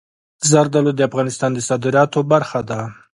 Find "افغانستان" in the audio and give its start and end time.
1.09-1.51